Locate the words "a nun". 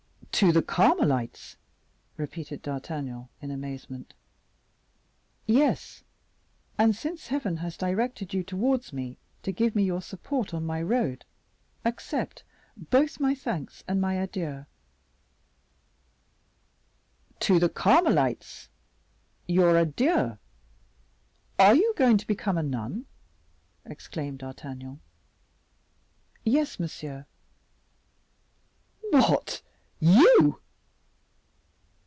22.57-23.05